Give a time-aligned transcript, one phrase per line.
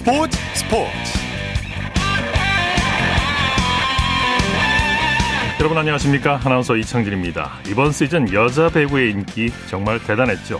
[0.00, 0.90] 스포츠 스포츠.
[5.58, 6.40] 여러분 안녕하십니까?
[6.42, 7.58] 아나운서 이창진입니다.
[7.68, 10.58] 이번 시즌 여자 배구의 인기 정말 대단했죠.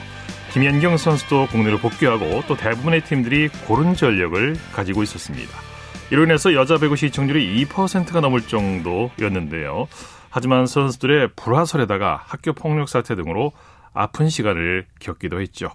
[0.53, 5.51] 김연경 선수도 국내로 복귀하고 또 대부분의 팀들이 고른 전력을 가지고 있었습니다.
[6.11, 9.89] 이로 인해서 여자 배구 시청률이 2%가 넘을 정도였는데요.
[10.29, 13.53] 하지만 선수들의 불화설에다가 학교 폭력 사태 등으로
[13.95, 15.71] 아픈 시간을 겪기도 했죠.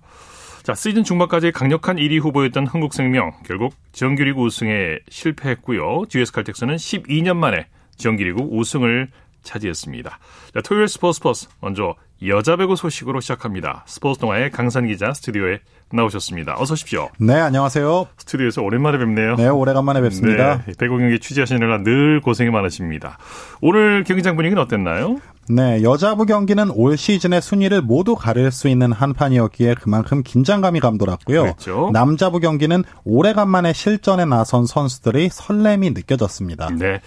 [0.65, 6.05] 자, 시즌 중반까지 강력한 1위 후보였던 한국생명 결국 정규리그 우승에 실패했고요.
[6.09, 9.11] GS 칼텍스는 12년 만에 정규리그 우승을
[9.43, 10.09] 차지했습니다.
[10.55, 11.93] 자, 토요일 스포츠 스포츠 먼저
[12.25, 13.83] 여자 배구 소식으로 시작합니다.
[13.85, 15.59] 스포츠 동아의 강산 기자 스튜디오에
[15.95, 16.55] 나오셨습니다.
[16.57, 17.09] 어서 오십시오.
[17.19, 18.07] 네, 안녕하세요.
[18.17, 19.35] 스튜디오에서 오랜만에 뵙네요.
[19.35, 20.63] 네, 오래간만에 뵙습니다.
[20.65, 23.17] 네, 배구 경기 취재하시느라 늘 고생이 많으십니다.
[23.61, 25.17] 오늘 경기장 분위기는 어땠나요?
[25.47, 31.41] 네, 여자부 경기는 올 시즌의 순위를 모두 가릴 수 있는 한판이었기에 그만큼 긴장감이 감돌았고요.
[31.43, 31.89] 그렇죠.
[31.93, 36.69] 남자부 경기는 오래간만에 실전에 나선 선수들의 설렘이 느껴졌습니다.
[36.77, 36.99] 네.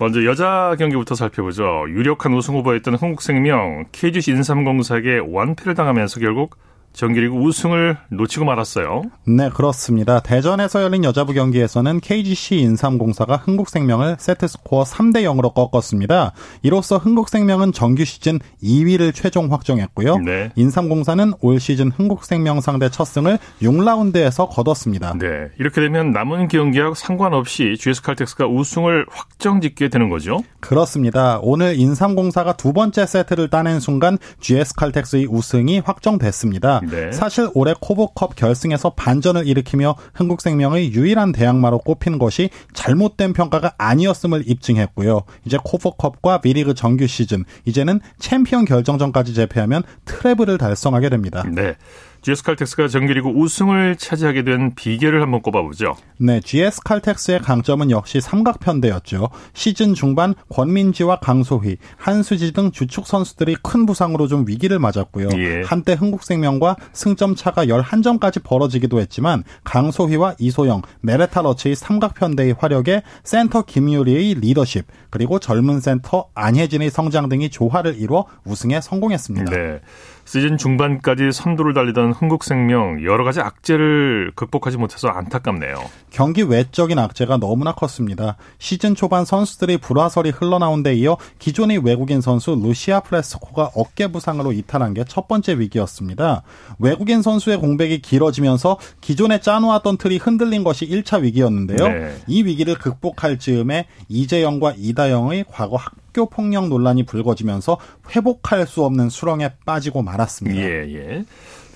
[0.00, 1.84] 먼저 여자 경기부터 살펴보죠.
[1.88, 6.56] 유력한 우승 후보였던 한국생명 KGC 인삼공사에게 완패를 당하면서 결국
[6.98, 9.02] 정규리그 우승을 놓치고 말았어요.
[9.24, 10.18] 네, 그렇습니다.
[10.18, 16.32] 대전에서 열린 여자부 경기에서는 KGC 인삼공사가 흥국생명을 세트스코어 3대 0으로 꺾었습니다.
[16.62, 20.18] 이로써 흥국생명은 정규 시즌 2위를 최종 확정했고요.
[20.18, 20.50] 네.
[20.56, 25.14] 인삼공사는 올 시즌 흥국생명 상대 첫 승을 6라운드에서 거뒀습니다.
[25.20, 25.50] 네.
[25.60, 30.40] 이렇게 되면 남은 경기와 상관없이 GS 칼텍스가 우승을 확정짓게 되는 거죠.
[30.58, 31.38] 그렇습니다.
[31.42, 36.80] 오늘 인삼공사가 두 번째 세트를 따낸 순간 GS 칼텍스의 우승이 확정됐습니다.
[36.90, 37.12] 네.
[37.12, 45.22] 사실 올해 KOVO컵 결승에서 반전을 일으키며 흥국생명의 유일한 대항마로 꼽힌 것이 잘못된 평가가 아니었음을 입증했고요.
[45.44, 51.44] 이제 KOVO컵과 V리그 정규 시즌, 이제는 챔피언 결정전까지 제패하면 트레블을 달성하게 됩니다.
[51.50, 51.76] 네.
[52.22, 55.96] GS 칼텍스가 정규리그 우승을 차지하게 된 비결을 한번 꼽아보죠.
[56.18, 59.30] 네, GS 칼텍스의 강점은 역시 삼각편대였죠.
[59.54, 65.28] 시즌 중반 권민지와 강소휘, 한수지 등 주축 선수들이 큰 부상으로 좀 위기를 맞았고요.
[65.36, 65.62] 예.
[65.64, 74.34] 한때 흥국생명과 승점 차가 11점까지 벌어지기도 했지만 강소휘와 이소영, 메레타 러츠의 삼각편대의 화력에 센터 김유리의
[74.34, 79.50] 리더십, 그리고 젊은 세터 안혜진의 성장 등이 조화를 이루어 우승에 성공했습니다.
[79.50, 79.80] 네.
[80.28, 85.74] 시즌 중반까지 선두를 달리던 흥국생명 여러 가지 악재를 극복하지 못해서 안타깝네요.
[86.10, 88.36] 경기 외적인 악재가 너무나 컸습니다.
[88.58, 94.94] 시즌 초반 선수들의 불화설이 흘러나온 데 이어 기존의 외국인 선수 루시아 프레스코가 어깨 부상으로 이탈한
[94.94, 96.42] 게 첫 번째 위기였습니다.
[96.78, 101.88] 외국인 선수의 공백이 길어지면서 기존에 짜놓았던 틀이 흔들린 것이 1차 위기였는데요.
[101.88, 102.16] 네.
[102.26, 107.78] 이 위기를 극복할 즈음에 이재영과 이다영의 과거 학 교 폭력 논란이 불거지면서
[108.10, 110.60] 회복할 수 없는 수렁에 빠지고 말았습니다.
[110.60, 111.24] 예, 예.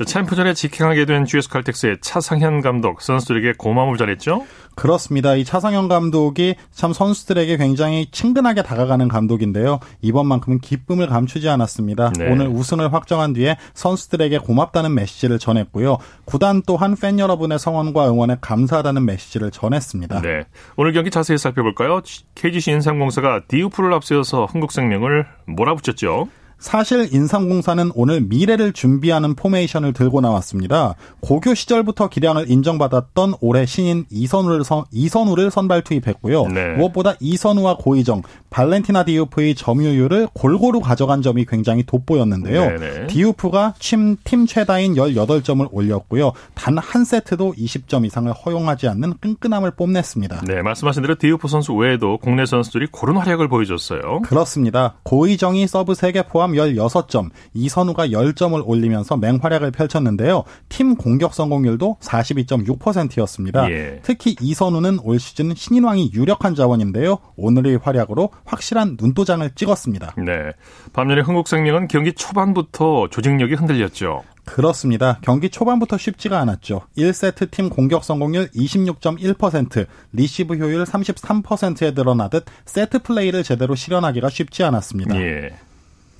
[0.04, 4.44] 챔프전에 직행하게 된 GS 칼텍스의 차상현 감독 선수들에게 고마움을 전했죠.
[4.74, 5.34] 그렇습니다.
[5.34, 9.80] 이 차상현 감독이 참 선수들에게 굉장히 친근하게 다가가는 감독인데요.
[10.00, 12.12] 이번만큼은 기쁨을 감추지 않았습니다.
[12.18, 12.30] 네.
[12.30, 15.98] 오늘 우승을 확정한 뒤에 선수들에게 고맙다는 메시지를 전했고요.
[16.24, 20.22] 구단 또한 팬 여러분의 성원과 응원에 감사하다는 메시지를 전했습니다.
[20.22, 20.44] 네.
[20.76, 22.00] 오늘 경기 자세히 살펴볼까요?
[22.34, 26.28] KGC 인삼공사가 디우프를 앞세워서 흥국생명을 몰아붙였죠.
[26.62, 30.94] 사실 인삼공사는 오늘 미래를 준비하는 포메이션을 들고 나왔습니다.
[31.20, 36.46] 고교 시절부터 기량을 인정받았던 올해 신인 이선우를, 선, 이선우를 선발 투입했고요.
[36.46, 36.76] 네.
[36.76, 42.78] 무엇보다 이선우와 고의정, 발렌티나 디우프의 점유율을 골고루 가져간 점이 굉장히 돋보였는데요.
[42.78, 43.06] 네네.
[43.08, 46.32] 디우프가 팀, 팀 최다인 18점을 올렸고요.
[46.54, 50.42] 단 한 세트도 20점 이상을 허용하지 않는 끈끈함을 뽐냈습니다.
[50.46, 54.20] 네, 말씀하신 대로 디우프 선수 외에도 국내 선수들이 고른 활약을 보여줬어요.
[54.22, 54.94] 그렇습니다.
[55.04, 60.44] 고의정이 서브 3개 포함 16점, 이선우가 10점을 올리면서 맹활약을 펼쳤는데요.
[60.68, 63.70] 팀 공격 성공률도 42.6%였습니다.
[63.70, 64.00] 예.
[64.02, 67.18] 특히 이선우는 올 시즌 신인왕이 유력한 자원인데요.
[67.36, 70.14] 오늘의 활약으로 확실한 눈도장을 찍었습니다.
[70.18, 70.52] 네.
[70.92, 74.22] 반면에 흥국생명은 경기 초반부터 조직력이 흔들렸죠.
[74.44, 75.18] 그렇습니다.
[75.22, 76.82] 경기 초반부터 쉽지가 않았죠.
[76.96, 85.16] 1세트 팀 공격 성공률 26.1%, 리시브 효율 33%에서 드러나듯 세트 플레이를 제대로 실현하기가 쉽지 않았습니다.
[85.20, 85.50] 예.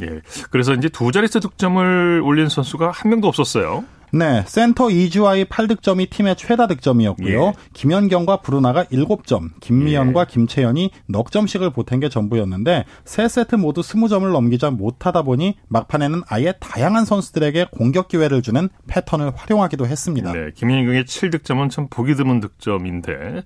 [0.01, 0.21] 예.
[0.51, 3.85] 그래서 이제 두 자릿수 득점을 올린 선수가 한 명도 없었어요.
[4.15, 7.47] 네, 센터 이주아의 8득점이 팀의 최다 득점이었고요.
[7.47, 7.53] 예.
[7.73, 14.71] 김연경과 브루나가 7점, 김미연과 김채연이 넉 점씩을 보탠 게 전부였는데 세 세트 모두 20점을 넘기자
[14.71, 20.33] 못하다 보니 막판에는 아예 다양한 선수들에게 공격 기회를 주는 패턴을 활용하기도 했습니다.
[20.33, 20.51] 네.
[20.55, 23.45] 김인경의 7득점은 참 보기 드문 득점인데.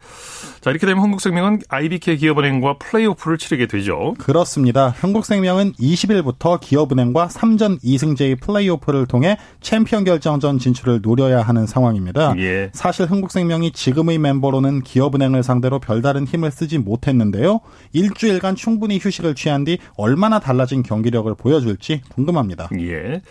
[0.60, 4.14] 자, 이렇게 되면 한국생명은 IBK 기업은행과 플레이오프를 치르게 되죠.
[4.18, 4.92] 그렇습니다.
[4.98, 12.34] 흥국생명은 20일부터 기업은행과 3전 2승제의 플레이오프를 통해 챔피언 결정전 본선 진출을 노려야 하는 상황입니다.
[12.38, 12.70] 예.
[12.72, 17.60] 사실 흥국생명이 지금의 멤버로는 기업은행을 상대로 별다른 힘을 쓰지 못했는데요.
[17.92, 22.68] 일주일간 충분히 휴식을 취한 뒤 얼마나 달라진 경기력을 보여줄지 궁금합니다.
[22.80, 23.22] 예.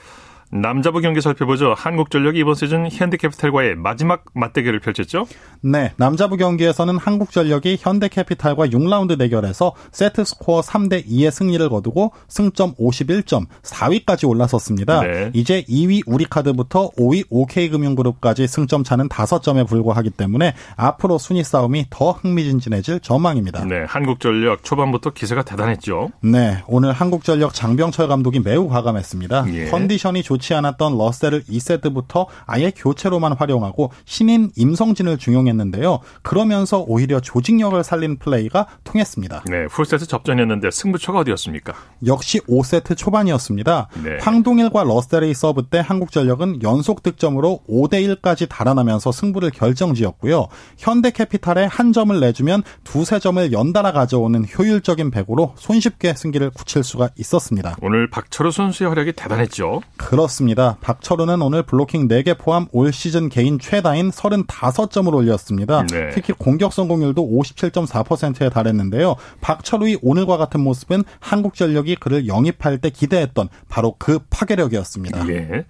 [0.52, 1.74] 남자부 경기 살펴보죠.
[1.76, 5.26] 한국전력이 이번 시즌 현대캐피탈과의 마지막 맞대결을 펼쳤죠.
[5.62, 13.48] 네, 남자부 경기에서는 한국전력이 현대캐피탈과 6라운드 대결에서 세트 스코어 3대 2의 승리를 거두고 승점 51점
[13.64, 15.02] 4위까지 올라섰습니다.
[15.02, 15.32] 네.
[15.34, 23.00] 이제 2위 우리카드부터 5위 OK금융그룹까지 승점 차는 5점에 불과하기 때문에 앞으로 순위 싸움이 더 흥미진진해질
[23.00, 23.66] 전망입니다.
[23.66, 26.12] 네, 한국전력 초반부터 기세가 대단했죠.
[26.22, 29.46] 네, 오늘 한국전력 장병철 감독이 매우 과감했습니다.
[29.54, 29.66] 예.
[29.66, 36.00] 컨디션이 좋지 않았던 러셀을 2세트부터 아예 교체로만 활용하고 신인 임성진을 중용했는데요.
[36.22, 39.44] 그러면서 오히려 조직력을 살린 플레이가 통했습니다.
[39.50, 41.74] 네, 풀세트 접전이었는데 승부처가 어디였습니까?
[42.06, 43.90] 역시 5세트 초반이었습니다.
[44.04, 44.18] 네.
[44.22, 50.48] 황동일과 러셀의 서브 때 한국전력은 연속 득점으로 5대 1까지 달아나면서 승부를 결정지었고요.
[50.78, 57.76] 현대캐피탈에 한 점을 내주면 두세 점을 연달아 가져오는 효율적인 배구로 손쉽게 승기를 굳힐 수가 있었습니다.
[57.82, 59.82] 오늘 박철우 선수의 활약이 대단했죠.
[59.98, 60.78] 그렇 습니다.
[60.82, 65.86] 박철우는 오늘 블로킹 4개 포함 올 시즌 개인 최다인 35점을 올렸습니다.
[65.88, 66.10] 네.
[66.12, 69.16] 특히 공격 성공률도 57.4%에 달했는데요.
[69.42, 75.28] 박철우의 오늘과 같은 모습은 한국전력이 그를 영입할 때 기대했던 바로 그 파괴력이었습니다.
[75.30, 75.66] 예.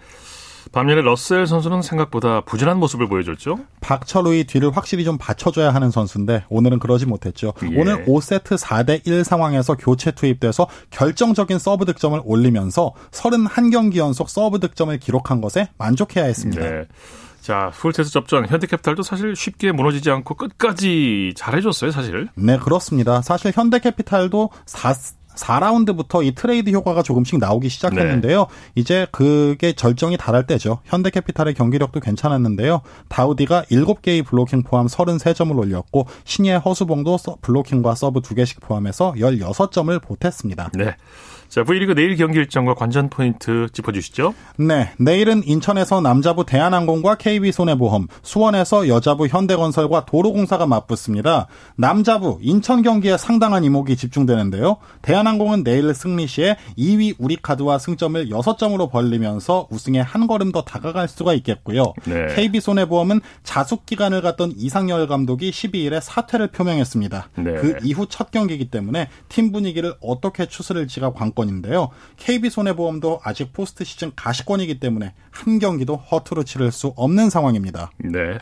[0.75, 3.59] 반면에 러셀 선수는 생각보다 부진한 모습을 보여줬죠.
[3.79, 7.53] 박철우의 뒤를 확실히 좀 받쳐줘야 하는 선수인데 오늘은 그러지 못했죠.
[7.63, 7.79] 예.
[7.79, 14.99] 오늘 5세트 4대 1 상황에서 교체 투입돼서 결정적인 서브 득점을 올리면서 31경기 연속 서브 득점을
[14.99, 16.61] 기록한 것에 만족해야 했습니다.
[16.61, 16.85] 네.
[17.39, 22.27] 자, 풀세트 접전 현대캐피탈도 사실 쉽게 무너지지 않고 끝까지 잘해줬어요, 사실.
[22.35, 23.21] 네, 그렇습니다.
[23.21, 24.93] 사실 현대캐피탈도 4,
[25.35, 28.47] 4라운드부터 이 트레이드 효과가 조금씩 나오기 시작했는데요.
[28.75, 30.79] 이제 그게 절정에 달할 때죠.
[30.85, 32.81] 현대캐피탈의 경기력도 괜찮았는데요.
[33.09, 40.71] 다우디가 7개의 블로킹 포함 33점을 올렸고 신예 허수봉도 서- 블로킹과 서브 2개씩 포함해서 16점을 보탰습니다.
[40.73, 40.95] 네.
[41.47, 44.33] 자, V리그 내일 경기 일정과 관전 포인트 짚어주시죠.
[44.57, 51.47] 네, 내일은 인천에서 남자부 대한항공과 KB손해보험, 수원에서 여자부 현대건설과 도로공사가 맞붙습니다.
[51.77, 54.77] 남자부 인천 경기에 상당한 이목이 집중되는데요.
[55.01, 61.33] 대한항공은 내일 승리 시에 2위 우리카드와 승점을 6점으로 벌리면서 우승에 한 걸음 더 다가갈 수가
[61.35, 61.93] 있겠고요.
[62.05, 62.33] 네.
[62.35, 67.29] KB손해보험은 자숙 기간을 갖던 이상열 감독이 12일에 사퇴를 표명했습니다.
[67.37, 67.53] 네.
[67.53, 71.89] 그 이후 첫 경기이기 때문에 팀 분위기를 어떻게 추스를지가 관건 인데요.
[72.17, 77.91] KB 손해보험도 아직 포스트 시즌 가시권이기 때문에 한 경기도 허투루 치를 수 없는 상황입니다.
[77.97, 78.37] 네.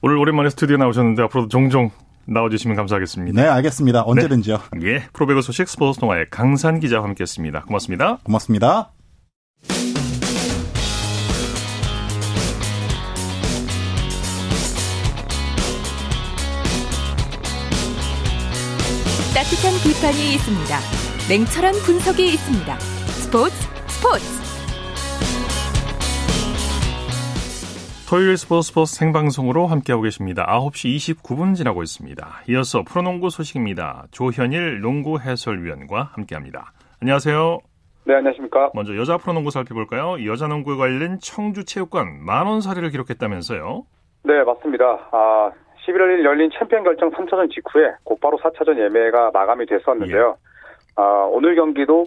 [0.00, 1.90] 오늘 오랜만에 스튜디오 나오셨는데 앞으로도 종종
[2.26, 3.40] 나와주시면 감사하겠습니다.
[3.40, 4.02] 네, 알겠습니다.
[4.06, 4.58] 언제든지요.
[4.82, 5.04] 예.
[5.12, 7.64] 프로배구 소식 스포츠 동아의 강산 기자와 함께했습니다.
[7.64, 8.18] 고맙습니다.
[8.24, 8.92] 고맙습니다.
[19.34, 21.13] 따뜻한 비판이 있습니다.
[21.26, 22.74] 냉철한 분석이 있습니다.
[23.16, 23.56] 스포츠
[23.88, 24.24] 스포츠
[28.10, 30.44] 토요일 스포츠 스포츠 생방송으로 함께하고 계십니다.
[30.44, 32.26] 9시 29분 지나고 있습니다.
[32.50, 34.04] 이어서 프로농구 소식입니다.
[34.10, 36.72] 조현일 농구 해설위원과 함께합니다.
[37.00, 37.58] 안녕하세요.
[38.04, 38.72] 네, 안녕하십니까.
[38.74, 40.22] 먼저 여자 프로농구 살펴볼까요?
[40.30, 43.86] 여자 농구에 관련 청주체육관 만원 사례를 기록했다면서요?
[44.24, 44.84] 네, 맞습니다.
[45.10, 45.50] 아,
[45.86, 50.36] 11월 1일 열린 챔피언 결정 3차전 직후에 곧바로 4차전 예매가 마감이 됐었는데요.
[50.96, 52.06] 아, 오늘 경기도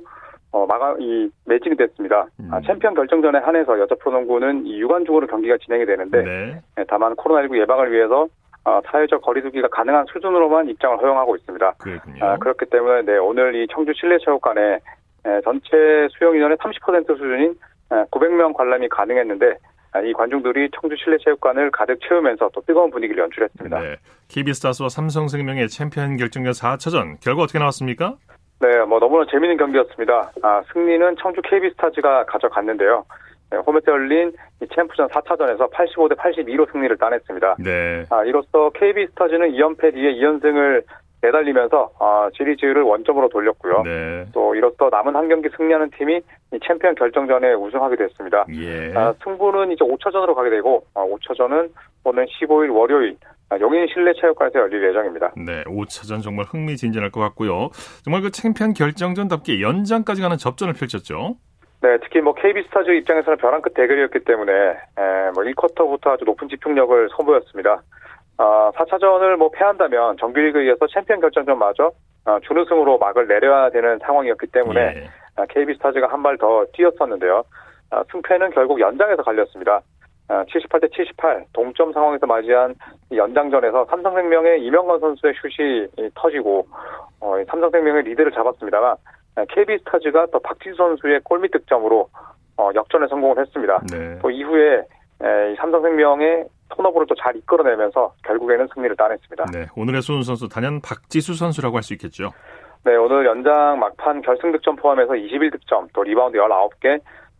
[0.52, 2.28] 어, 마감, 이, 매진이 됐습니다.
[2.52, 2.64] 아, 음.
[2.66, 6.62] 챔피언 결정전에 한해서 여자 프로농구는 이 유관중으로 경기가 진행이 되는데, 네.
[6.80, 8.28] 예, 다만 코로나19 예방을 위해서
[8.64, 11.74] 아, 사회적 거리두기가 가능한 수준으로만 입장을 허용하고 있습니다.
[12.22, 14.80] 아, 그렇기 때문에 네, 오늘 이 청주 실내체육관에
[15.26, 17.56] 에, 전체 수용 인원의 30% 수준인
[17.92, 19.56] 에, 900명 관람이 가능했는데
[19.94, 23.80] 아, 이 관중들이 청주 실내체육관을 가득 채우면서 또 뜨거운 분위기를 연출했습니다.
[23.80, 23.96] 네.
[24.28, 28.16] KB스타스와 삼성생명의 챔피언 결정전 4차전 결과 어떻게 나왔습니까?
[28.60, 30.32] 네, 뭐 너무나 재밌는 경기였습니다.
[30.42, 33.06] 아, 승리는 청주 KB스타즈가 가져갔는데요.
[33.52, 37.56] 네, 홈에서 열린 이 챔프전 4차전에서 85대 82로 승리를 따냈습니다.
[37.60, 38.04] 네.
[38.10, 40.84] 아, 이로써 KB스타즈는 2연패 뒤에 2연승을
[41.22, 43.84] 내달리면서 아, 시리즈를 원점으로 돌렸고요.
[43.84, 44.26] 네.
[44.34, 46.22] 또 이로써 남은 한 경기 승리하는 팀이
[46.54, 48.46] 이 챔피언 결정전에 우승하게 됐습니다.
[48.54, 48.94] 예.
[48.96, 51.70] 아, 승부는 이제 5차전으로 가게 되고 아, 5차전은
[52.04, 55.32] 오는 15일 월요일 아, 용인 실내 체육관에서 열릴 예정입니다.
[55.38, 57.70] 네, 5차전 정말 흥미진진할 것 같고요.
[58.04, 61.36] 정말 그 챔피언 결정전답게 연장까지 가는 접전을 펼쳤죠.
[61.82, 67.10] 네, 특히 뭐 KB스타즈 입장에서는 벼랑 끝 대결이었기 때문에 에, 뭐 1쿼터부터 아주 높은 집중력을
[67.16, 67.82] 선보였습니다.
[68.40, 71.92] 아, 4차전을 뭐 패한다면 정규리그에서 챔피언 결정전마저
[72.26, 75.10] 아, 준우승으로 막을 내려야 되는 상황이었기 때문에 예.
[75.38, 77.44] 아, KB스타즈가 한 발 더 뛰었었는데요.
[77.92, 79.82] 아, 승패는 결국 연장에서 갈렸습니다.
[80.28, 82.76] 78대 78 동점 상황에서 맞이한
[83.16, 86.68] 연장전에서 삼성생명의 이명건 선수의 슛이 터지고
[87.22, 88.96] 어, 삼성생명의 리드를 잡았습니다만
[89.50, 92.10] KB스타즈가 또 박지수 선수의 골밑 득점으로
[92.58, 93.80] 어, 역전에 성공을 했습니다.
[93.92, 94.18] 네.
[94.22, 94.78] 또 이후에
[95.22, 99.46] 에, 삼성생명의 톤업으로 또 잘 이끌어내면서 결국에는 승리를 따냈습니다.
[99.54, 102.32] 네, 오늘의 수훈 선수 단연 박지수 선수라고 할 수 있겠죠.
[102.84, 107.00] 네, 오늘 연장 막판 결승 득점 포함해서 21득점, 또 리바운드 19개,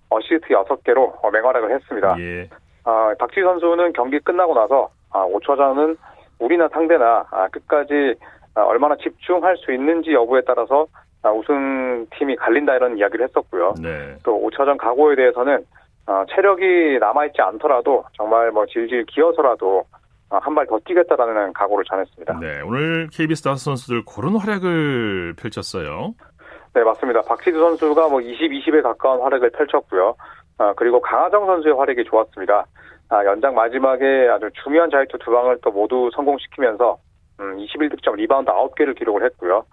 [0.10, 2.16] 어시스트 6개로 어, 맹활약을 했습니다.
[2.20, 2.50] 예.
[2.88, 5.98] 아, 박지수 선수는 경기 끝나고 나서 아, 5차전은
[6.40, 8.16] 우리나 상대나 아, 끝까지
[8.56, 10.88] 아, 얼마나 집중할 수 있는지 여부에 따라서
[11.22, 13.74] 아, 우승팀이 갈린다 이런 이야기를 했었고요.
[13.82, 14.16] 네.
[14.24, 15.66] 또 5차전 각오에 대해서는
[16.08, 19.84] 어, 체력이 남아있지 않더라도 정말 뭐 질질 기어서라도
[20.30, 22.40] 어, 한발 더 뛰겠다라는 각오를 전했습니다.
[22.40, 26.14] 네, 오늘 KB스타즈 선수들 그런 활약을 펼쳤어요.
[26.74, 27.22] 네, 맞습니다.
[27.24, 30.16] 박지수 선수가 뭐 20, 20에 가까운 활약을 펼쳤고요.
[30.58, 32.66] 아, 그리고 강아정 선수의 활약이 좋았습니다.
[33.10, 36.98] 아, 연장 마지막에 아주 중요한 자유투 두 방을 또 모두 성공시키면서
[37.40, 39.64] 음, 21득점 리바운드 9개를 기록을 했고요.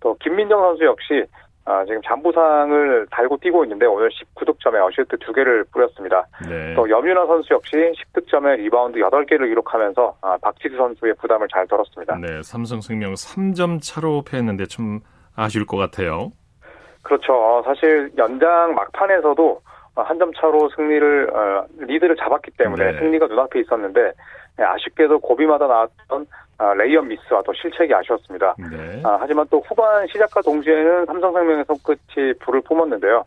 [0.00, 1.24] 또 김민정 선수 역시
[1.64, 6.26] 아, 지금 잔부상을 달고 뛰고 있는데 오늘 19득점에 어시스트 2개를 뿌렸습니다.
[6.48, 6.74] 네.
[6.74, 12.16] 또 염윤아 선수 역시 10득점에 리바운드 8개를 기록하면서 아, 박지수 선수의 부담을 잘 덜었습니다.
[12.16, 15.00] 네, 삼성생명 3점 차로 패했는데 좀
[15.36, 16.32] 아쉬울 것 같아요.
[17.02, 17.32] 그렇죠.
[17.32, 19.60] 어, 사실 연장 막판에서도
[19.94, 22.98] 한 점 차로 승리를 어, 리드를 잡았기 때문에 네.
[22.98, 24.12] 승리가 눈앞에 있었는데
[24.56, 26.26] 네, 아쉽게도 고비마다 나왔던
[26.58, 28.54] 아, 레이업 미스와 또 실책이 아쉬웠습니다.
[28.58, 29.02] 네.
[29.04, 33.24] 아, 하지만 또 후반 시작과 동시에는 삼성생명의 손끝이 불을 뿜었는데요.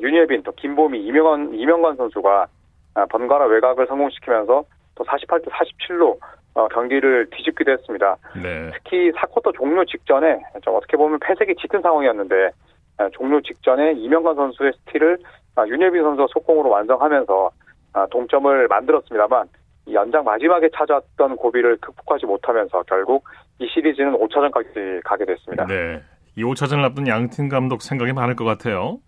[0.00, 2.46] 윤예빈, 또 김보미, 이명관, 이명관 선수가
[2.94, 4.64] 아, 번갈아 외곽을 성공시키면서
[4.94, 6.18] 또 48대 47로
[6.54, 8.16] 어, 경기를 뒤집기도 했습니다.
[8.42, 8.70] 네.
[8.74, 12.50] 특히 4쿼터 종료 직전에 좀 어떻게 보면 패색이 짙은 상황이었는데
[12.98, 15.18] 아, 종료 직전에 이명관 선수의 스틸을
[15.56, 17.50] 아, 윤예빈 선수가 속공으로 완성하면서
[17.94, 19.48] 아, 동점을 만들었습니다만
[19.92, 23.24] 연장 마지막에 찾았던 고비를 극복하지 못하면서 결국
[23.58, 25.66] 이 시리즈는 5차전까지 가게 됐습니다.
[25.66, 26.00] 네.
[26.36, 28.98] 이 5차전을 앞둔 양팀 감독 생각이 많을 것 같아요.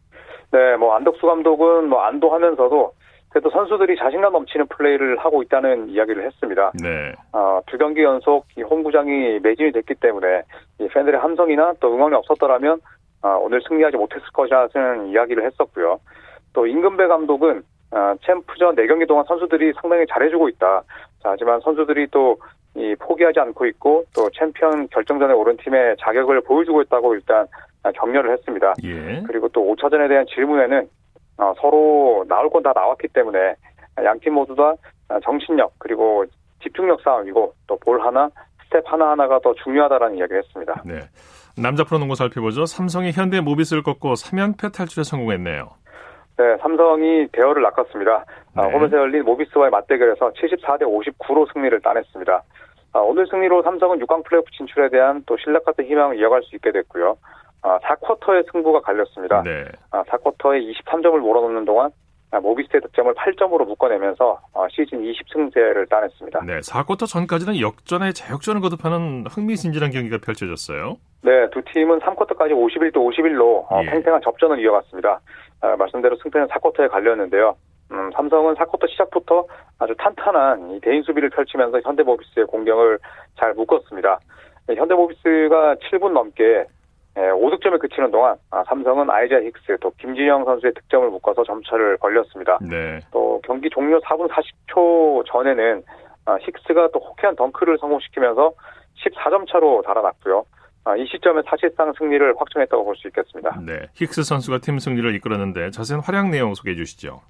[0.52, 2.92] 네, 뭐 안덕수 감독은 뭐 안도하면서도
[3.30, 6.70] 그래도 선수들이 자신감 넘치는 플레이를 하고 있다는 이야기를 했습니다.
[6.80, 7.12] 네.
[7.32, 10.42] 어, 두 경기 연속 이 홈구장이 매진이 됐기 때문에
[10.78, 12.78] 이 팬들의 함성이나 또 응원이 없었더라면
[13.22, 15.98] 어, 오늘 승리하지 못했을 것이라는 이야기를 했었고요.
[16.54, 20.82] 또 임금배 감독은 어, 챔프전 4경기 동안 선수들이 상당히 잘해주고 있다.
[21.22, 22.36] 자, 하지만 선수들이 또
[22.76, 27.46] 이 포기하지 않고 있고 또 챔피언 결정전에 오른 팀의 자격을 보여주고 있다고 일단
[27.94, 28.74] 격려를 했습니다.
[28.82, 29.22] 예.
[29.28, 30.88] 그리고 또 5차전에 대한 질문에는
[31.38, 33.54] 어, 서로 나올 건 다 나왔기 때문에
[34.02, 34.74] 양 팀 모두 다
[35.22, 36.24] 정신력 그리고
[36.64, 38.28] 집중력 싸움이고 또 볼 하나
[38.64, 40.82] 스텝 하나 하나가 더 중요하다라는 이야기를 했습니다.
[40.84, 40.98] 네.
[41.56, 42.66] 남자 프로농구 살펴보죠.
[42.66, 45.70] 삼성이 현대 모비스를 꺾고 3연패 탈출에 성공했네요.
[46.36, 48.24] 네, 삼성이 대어를 낚았습니다.
[48.54, 48.62] 아, 네.
[48.62, 52.42] 아, 홈에서 열린 모비스와의 맞대결에서 74대 59로 승리를 따냈습니다.
[52.92, 56.72] 아, 오늘 승리로 삼성은 6강 플레이오프 진출에 대한 또 실낱 같은 희망을 이어갈 수 있게
[56.72, 57.16] 됐고요.
[57.62, 59.42] 아, 4쿼터의 승부가 갈렸습니다.
[59.42, 59.64] 네.
[59.90, 61.90] 아, 4쿼터에 23점을 몰아넣는 동안
[62.34, 66.40] 아, 모비스의 득점을 8점으로 묶어내면서 어, 시즌 20승제를 따냈습니다.
[66.44, 70.96] 네, 4쿼터 전까지는 역전에 재역전을 거듭하는 흥미진진한 경기가 펼쳐졌어요.
[71.22, 73.90] 네, 두 팀은 3쿼터까지 51대 51로 어, 예.
[73.90, 75.20] 팽팽한 접전을 이어갔습니다.
[75.60, 77.56] 아, 말씀대로 승패는 4쿼터에 갈렸는데요.
[77.92, 79.46] 음, 삼성은 4쿼터 시작부터
[79.78, 82.98] 아주 탄탄한 이 대인 수비를 펼치면서 현대모비스의 공격을
[83.38, 84.18] 잘 묶었습니다.
[84.68, 86.66] 네, 현대모비스가 7분 넘게
[87.14, 92.58] 5득점에 예, 그치는 동안 아, 삼성은 아이자 힉스 또 김진영 선수의 득점을 묶어서 점차를 벌렸습니다.
[92.60, 92.98] 네.
[93.12, 95.82] 또 경기 종료 4분 40초 전에는
[96.24, 98.52] 아, 힉스가 또 호쾌한 덩크를 성공시키면서
[99.04, 100.44] 14점 차로 달아났고요.
[100.84, 103.58] 아, 이 시점에 사실상 승리를 확정했다고 볼 수 있겠습니다.
[103.64, 107.20] 네, 힉스 선수가 팀 승리를 이끌었는데 자세한 활약 내용 소개해 주시죠.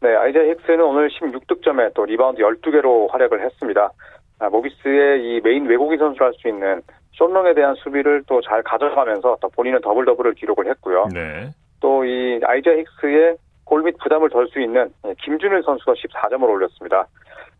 [0.00, 3.90] 네, 아이자 힉스는 오늘 16득점에 또 리바운드 12개로 활약을 했습니다.
[4.50, 9.48] 모비스의 이 메인 외국인 선수라 할 수 있는 숀롱에 대한 수비를 또 잘 가져가면서 또
[9.50, 11.08] 본인은 더블 더블을 기록을 했고요.
[11.12, 11.50] 네.
[11.80, 14.90] 또 이 아이자 힉스의 골밑 부담을 덜 수 있는
[15.22, 17.06] 김준일 선수가 14점을 올렸습니다.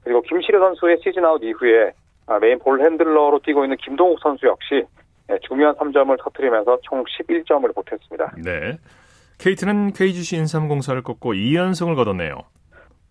[0.02, 1.92] 그리고 김시래 선수의 시즌 아웃 이후에
[2.26, 4.84] 아, main ball handler로 뛰고 있는 김동욱 선수 역시
[5.42, 8.34] 중요한 3점을 터뜨리면서 총 11점을 보탰습니다.
[8.44, 8.78] 네.
[9.38, 12.42] KT는 KGC 인삼공사를 꺾고 2연승을 거뒀네요.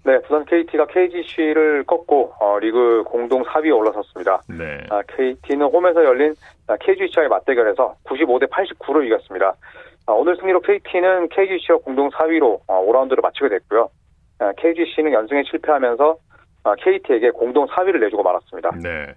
[0.04, 4.42] 네, 부산 KT가 KGC를 꺾고 어, 리그 공동 4위에 올라섰습니다.
[4.50, 4.84] 네.
[4.90, 6.34] 아, KT는 홈에서 열린
[6.80, 9.54] KGC와의 맞대결에서 95대 89로 이겼습니다.
[10.08, 13.90] 아, 오늘 승리로 KT는 KGC와 공동 4위로 어, 5라운드를 마치게 됐고요.
[14.40, 16.18] 아, KGC는 연승에 실패하면서
[16.64, 18.72] 아, KT에게 공동 4위를 내주고 말았습니다.
[18.82, 19.14] 네,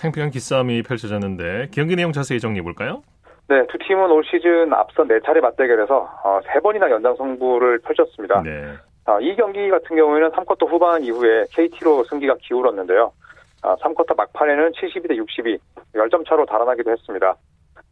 [0.00, 3.02] 팽팽한 기싸움이 펼쳐졌는데 경기 내용 자세히 정리해 볼까요?
[3.48, 8.42] 네, 두 팀은 올 시즌 앞선 4차례 맞대결에서 어, 3번이나 연장 승부를 펼쳤습니다.
[8.42, 8.74] 네.
[9.06, 13.10] 아, 이 경기 같은 경우에는 3쿼터 후반 이후에 KT로 승기가 기울었는데요.
[13.62, 15.58] 아, 3쿼터 막판에는 72대 62,
[15.94, 17.34] 10점 차로 달아나기도 했습니다.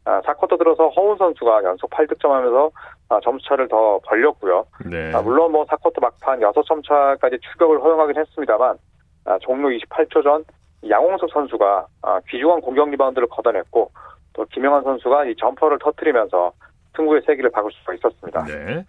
[0.05, 2.71] 아, 4쿼터 들어서 허훈 선수가 연속 8득점하면서
[3.09, 4.67] 아, 점수차를 더 벌렸고요.
[4.91, 5.13] 네.
[5.15, 8.77] 아, 물론 뭐 4쿼터 막판 6점 차까지 추격을 허용하긴 했습니다만
[9.25, 10.45] 아, 종료 28초 전
[10.89, 13.91] 양홍석 선수가 아, 귀중한 공격 리바운드를 걷어냈고
[14.33, 16.53] 또 김영환 선수가 이 점퍼를 터뜨리면서
[16.97, 18.45] 승부의 세기를 박을 수가 있었습니다.
[18.45, 18.85] 네.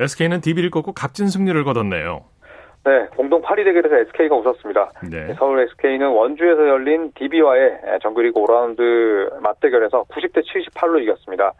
[0.00, 2.24] SK는 DB를 꺾고 값진 승리를 거뒀네요.
[2.84, 4.92] 네, 공동 8위 대결에서 SK가 웃었습니다.
[5.10, 5.34] 네.
[5.34, 11.52] 서울 SK는 원주에서 열린 DB와의 정규리그 5라운드 맞대결에서 90대 78로 이겼습니다.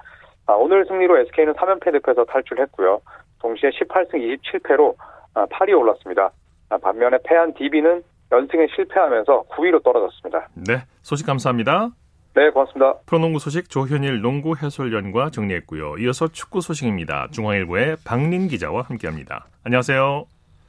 [0.47, 3.01] 아, 오늘 승리로 SK는 3연패 늪에서 탈출했고요.
[3.41, 4.95] 동시에 18승 27패로
[5.35, 6.31] 8위에 올랐습니다.
[6.71, 10.49] 아, 반면에 패한 DB는 연승에 실패하면서 9위로 떨어졌습니다.
[10.55, 10.83] 네.
[11.03, 11.91] 소식 감사합니다.
[12.35, 12.95] 네, 고맙습니다.
[13.07, 15.97] 프로농구 소식 조현일 농구 해설위원과 정리했고요.
[15.99, 17.29] 이어서 축구 소식입니다.
[17.33, 19.47] 중앙일보의 박린 기자와 함께합니다.
[19.65, 20.27] 안녕하세요.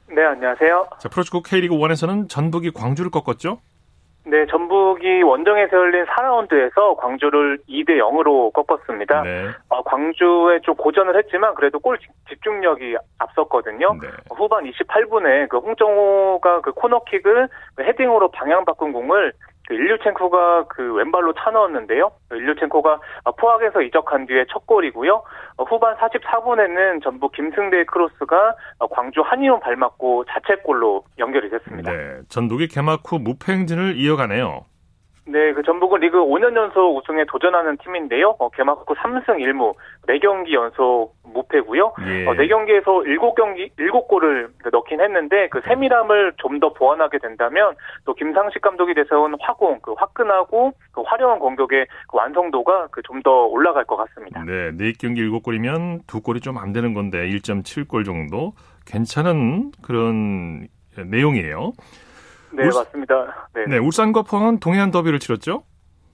[0.08, 0.88] 네, 안녕하세요.
[0.98, 3.60] 자, 프로축구 K리그 1에서는 전북이 광주를 꺾었죠?
[4.24, 9.22] 네, 전북이 원정에서 열린 4라운드에서 광주를 2대 0으로 꺾었습니다.
[9.22, 9.48] 네.
[9.68, 11.98] 어, 광주에 좀 고전을 했지만 그래도 골
[12.28, 13.96] 집중력이 앞섰거든요.
[14.00, 14.08] 네.
[14.36, 19.32] 후반 28분에 그 홍정호가 그 코너킥을 그 헤딩으로 방향 바꾼 공을
[19.70, 22.10] 그 일류첸코가 그 왼발로 차 넣었는데요.
[22.32, 23.00] 일류첸코가
[23.38, 25.22] 포항에서 이적한 뒤에 첫 골이고요.
[25.58, 31.92] 어, 후반 44분에는 전북 김승대의 크로스가 어, 광주 한이론 발 맞고 자책골로 연결이 됐습니다.
[31.92, 32.18] 네.
[32.28, 34.64] 전북이 개막 후 무패 행진을 이어가네요.
[35.30, 38.34] 네, 그 전북은 리그 5년 연속 우승에 도전하는 팀인데요.
[38.38, 39.74] 어, 개막 후 3승 1무,
[40.08, 41.94] 4경기 연속 무패고요.
[42.06, 42.26] 예.
[42.26, 48.92] 어, 4경기에서 7경기 7골을 넣긴 했는데 그 세밀함을 좀 더 보완하게 된다면 또 김상식 감독이
[48.92, 54.42] 내세운 화공, 그 화끈하고 그 화려한 공격의 그 완성도가 그 좀 더 올라갈 것 같습니다.
[54.44, 54.70] 네.
[54.72, 58.52] 4경기 7골이면 두 골이 좀 안 되는 건데 1.7골 정도
[58.86, 60.66] 괜찮은 그런
[60.96, 61.72] 내용이에요.
[62.52, 63.48] 네, 울- 맞습니다.
[63.54, 63.64] 네.
[63.66, 65.62] 네, 울산과 포항은 동해안 더비를 치렀죠?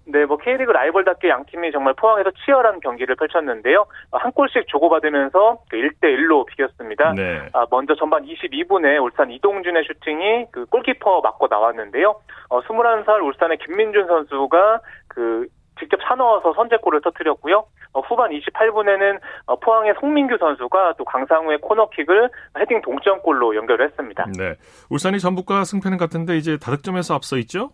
[0.08, 3.86] 네, 뭐 K리그 라이벌답게 양 팀이 정말 포항에서 치열한 경기를 펼쳤는데요.
[4.12, 7.12] 어, 한 골씩 주고받으면서 그 1대 1로 비겼습니다.
[7.14, 7.48] 네.
[7.52, 12.14] 아, 먼저 전반 22분에 울산 이동준의 슈팅이 그 골키퍼 맞고 나왔는데요.
[12.50, 17.64] 어, 21살 울산의 김민준 선수가 그 직접 차넣어서 선제골을 터뜨렸고요.
[17.92, 24.26] 어, 후반 28분에는 어, 포항의 송민규 선수가 또 강상우의 코너킥을 헤딩 동점골로 연결했습니다.
[24.38, 24.54] 네.
[24.90, 27.70] 울산이 전북과 승패는 같은데 이제 다득점에서 앞서 있죠?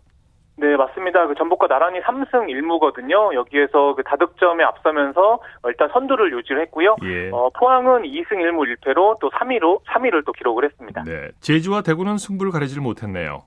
[0.55, 1.25] 네, 맞습니다.
[1.27, 3.33] 그 전북과 나란히 3승 1무거든요.
[3.33, 6.95] 여기에서 그 다득점에 앞서면서 어, 일단 선두를 유지를 했고요.
[7.03, 7.29] 예.
[7.31, 11.03] 어, 포항은 2승 1무 1패로 또 3위로 3위를 또 기록을 했습니다.
[11.05, 11.29] 네.
[11.39, 13.43] 제주와 대구는 승부를 가리질 못했네요.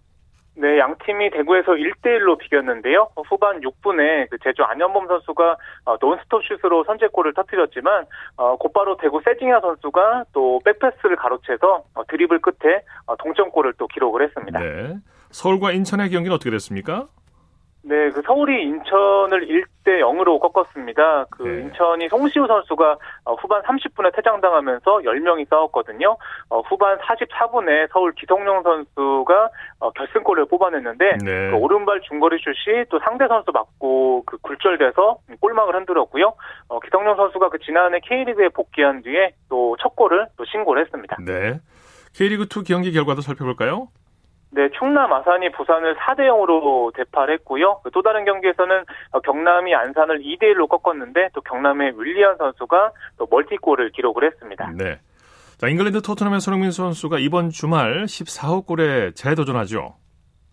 [0.59, 3.09] 네, 양 팀이 대구에서 1대1로 비겼는데요.
[3.15, 9.21] 어, 후반 6분에 그 제주 안현범 선수가 어, 논스톱 슛으로 선제골을 터뜨렸지만 어, 곧바로 대구
[9.23, 14.59] 세징야 선수가 또 백패스를 가로채서 어, 드리블 끝에 어, 동점골을 또 기록을 했습니다.
[14.59, 14.97] 네.
[15.31, 17.09] 서울과 인천의 경기는 어떻게 됐습니까?
[17.89, 21.27] 네, 그 서울이 인천을 1대 0으로 꺾었습니다.
[21.31, 21.61] 그 네.
[21.63, 26.17] 인천이 송시우 선수가 어, 후반 30분에 퇴장당하면서 10명이 싸웠거든요.
[26.51, 31.51] 어, 후반 44분에 서울 기성용 선수가 어, 결승골을 뽑아냈는데 네.
[31.51, 36.35] 그 오른발 중거리 슛이 또 상대 선수 맞고 그 굴절돼서 골망을 흔들었고요.
[36.69, 41.17] 어, 기성용 선수가 그 지난해 K리그에 복귀한 뒤에 또 첫 골을 또 신고를 했습니다.
[41.25, 41.61] 네.
[42.15, 43.89] K리그 2 경기 결과도 살펴볼까요?
[44.51, 47.81] 네, 충남 아산이 부산을 4대 0으로 대파를 했고요.
[47.85, 53.91] 그또 다른 경기에서는 어, 경남이 안산을 2대 1로 꺾었는데 또 경남의 윌리안 선수가 또 멀티골을
[53.91, 54.71] 기록을 했습니다.
[54.77, 54.99] 네.
[55.59, 59.95] 자, 잉글랜드 토트넘의 손흥민 선수가 이번 주말 14호 골에 재도전하죠.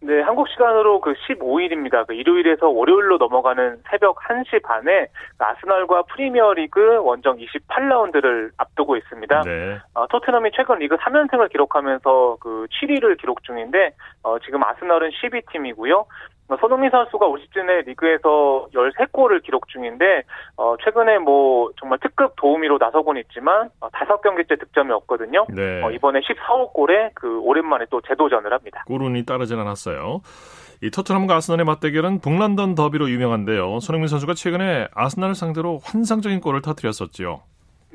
[0.06, 2.06] 네, 한국 시간으로 그 15일입니다.
[2.06, 9.42] 그 일요일에서 월요일로 넘어가는 새벽 1시 반에 그 아스널과 프리미어리그 원정 28라운드를 앞두고 있습니다.
[9.42, 9.80] 네.
[9.94, 16.06] 어, 토트넘이 최근 리그 3연승을 기록하면서 그 7위를 기록 중인데 어, 지금 아스널은 12팀이고요.
[16.50, 20.24] 어, 손흥민 선수가 올 시즌에 리그에서 13골을 기록 중인데
[20.58, 25.46] 어, 최근에 뭐 정말 특급 도우미로 나서곤 있지만 어, 5경기째 득점이 없거든요.
[25.50, 25.82] 네.
[25.84, 28.84] 어, 이번에 14호 골에 그 오랜만에 또 재도전을 합니다.
[28.88, 30.22] 골운이 따르진 않았어요.
[30.82, 33.80] 이 토트넘과 아스널의 맞대결은 북런던 더비로 유명한데요.
[33.80, 37.42] 손흥민 선수가 최근에 아스널을 상대로 환상적인 골을 터뜨렸었죠.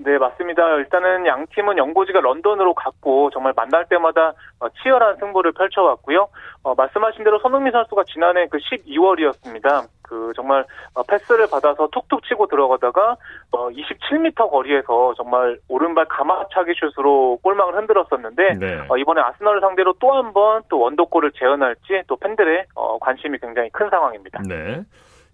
[0.00, 0.74] 네, 맞습니다.
[0.76, 6.28] 일단은 양 팀은 연고지가 런던으로 갔고 정말 만날 때마다 어, 치열한 승부를 펼쳐왔고요.
[6.62, 9.87] 어, 말씀하신 대로 손흥민 선수가 지난해 그 12월이었습니다.
[10.02, 13.16] 그 정말 어, 패스를 받아서 툭툭 치고 들어가다가
[13.50, 18.80] 어, 27m 거리에서 정말 오른발 가마차기 슛으로 골망을 흔들었었는데 네.
[18.88, 23.68] 어, 이번에 아스널을 상대로 또 한 번 또 원더골을 재현할지 또 팬들의 어, 관심이 굉장히
[23.70, 24.40] 큰 상황입니다.
[24.46, 24.80] 네.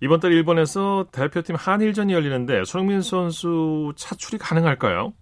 [0.00, 5.12] 이번 달 일본에서 대표팀 한일전이 열리는데 손흥민 선수 차출이 가능할까요?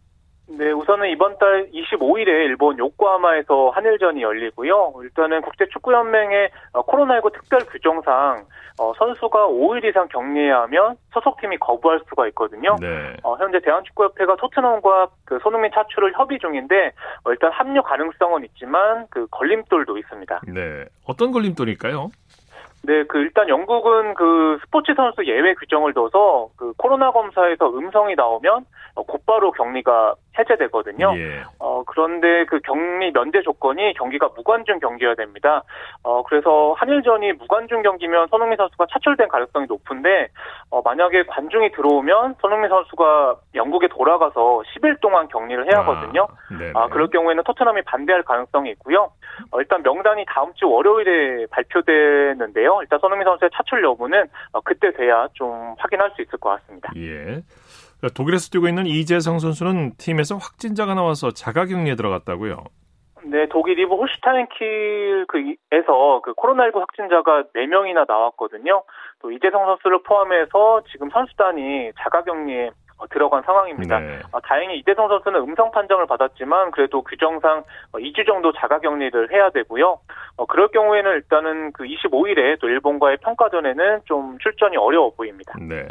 [0.48, 4.92] 네, 우선은 이번 달 25일에 일본 요코하마에서 한일전이 열리고요.
[5.02, 8.44] 일단은 국제축구연맹의 어, 코로나19 특별 규정상
[8.78, 12.76] 어, 선수가 5일 이상 격리해야 하면 소속팀이 거부할 수가 있거든요.
[12.80, 13.16] 네.
[13.22, 16.92] 어, 현재 대한축구협회가 토트넘과 그 손흥민 차출을 협의 중인데
[17.24, 20.40] 어, 일단 합류 가능성은 있지만 그 걸림돌도 있습니다.
[20.48, 20.84] 네.
[21.06, 22.10] 어떤 걸림돌일까요?
[22.84, 28.64] 네, 그 일단 영국은 그 스포츠 선수 예외 규정을 둬서 그 코로나 검사에서 음성이 나오면
[28.94, 31.12] 어, 곧바로 격리가 해제되거든요.
[31.16, 31.42] 예.
[31.58, 35.62] 어, 그런데 그 격리 면제 조건이 경기가 무관중 경기여야 됩니다.
[36.02, 40.28] 어, 그래서 한일전이 무관중 경기면 손흥민 선수가 차출된 가능성이 높은데,
[40.70, 46.28] 어, 만약에 관중이 들어오면 손흥민 선수가 영국에 돌아가서 10일 동안 격리를 해야 하거든요.
[46.30, 46.72] 아, 네.
[46.74, 49.10] 아, 그럴 경우에는 토트넘이 반대할 가능성이 있고요.
[49.50, 52.78] 어, 일단 명단이 다음 주 월요일에 발표되는데요.
[52.82, 56.90] 일단 손흥민 선수의 차출 여부는 어, 그때 돼야 좀 확인할 수 있을 것 같습니다.
[56.96, 57.42] 예.
[58.08, 62.64] 독일에서 뛰고 있는 이재성 선수는 팀에서 확진자가 나와서 자가격리에 들어갔다고요.
[63.24, 65.52] 네, 독일 리브 홀슈타인킬에서
[66.24, 68.82] 그 코로나19 확진자가 4명이나 나왔거든요.
[69.20, 74.00] 또 이재성 선수를 포함해서 지금 선수단이 자가격리에 어, 들어간 상황입니다.
[74.00, 74.18] 네.
[74.32, 80.00] 어, 다행히 이재성 선수는 음성 판정을 받았지만 그래도 규정상 2주 정도 자가격리를 해야 되고요.
[80.36, 85.54] 어, 그럴 경우에는 일단은 그 25일에 또 일본과의 평가전에는 좀 출전이 어려워 보입니다.
[85.60, 85.88] 네.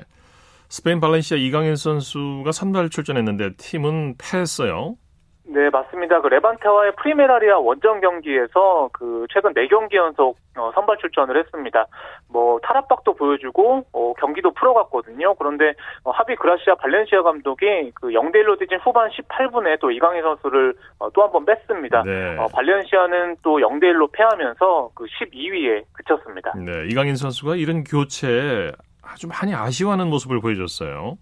[0.71, 4.95] 스페인 발렌시아 이강인 선수가 선발 출전했는데 팀은 패했어요.
[5.43, 6.21] 네, 맞습니다.
[6.21, 11.87] 그 레반테와의 프리메라리가 원정 경기에서 그 최근 4경기 연속 어, 선발 출전을 했습니다.
[12.29, 15.35] 뭐 탈압박도 보여주고 어, 경기도 풀어갔거든요.
[15.35, 15.73] 그런데
[16.05, 21.09] 어, 하비 그라시아 발렌시아 감독이 그 0대 1로 뒤진 후반 18분에 또 이강인 선수를 어,
[21.11, 22.03] 또한 번 뺐습니다.
[22.03, 22.37] 네.
[22.37, 26.53] 어, 발렌시아는 또 0대 1로 패하면서 그 12위에 그쳤습니다.
[26.55, 26.87] 네.
[26.89, 28.71] 이강인 선수가 이런 교체
[29.11, 31.17] 에 아주 많이 아쉬워하는 모습을 보여줬어요.